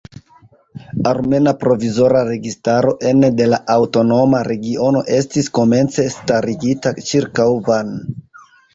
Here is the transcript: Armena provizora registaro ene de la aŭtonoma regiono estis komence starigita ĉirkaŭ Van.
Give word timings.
Armena 1.09 1.53
provizora 1.63 2.23
registaro 2.29 2.95
ene 3.11 3.31
de 3.43 3.49
la 3.53 3.61
aŭtonoma 3.75 4.43
regiono 4.51 5.07
estis 5.21 5.53
komence 5.61 6.11
starigita 6.19 6.99
ĉirkaŭ 7.13 7.51
Van. 7.73 7.99